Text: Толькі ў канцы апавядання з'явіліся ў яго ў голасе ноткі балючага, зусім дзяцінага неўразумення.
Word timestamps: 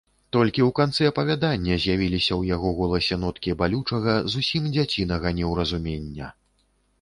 Толькі 0.35 0.61
ў 0.67 0.73
канцы 0.77 1.09
апавядання 1.09 1.75
з'явіліся 1.83 2.27
ў 2.27 2.41
яго 2.53 2.67
ў 2.71 2.75
голасе 2.79 3.19
ноткі 3.25 3.53
балючага, 3.61 4.17
зусім 4.37 4.63
дзяцінага 4.79 5.35
неўразумення. 5.43 6.33